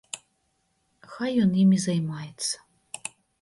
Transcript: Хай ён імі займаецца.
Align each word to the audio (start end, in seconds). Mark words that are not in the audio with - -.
Хай 1.11 1.31
ён 1.43 1.51
імі 1.65 1.77
займаецца. 1.85 2.55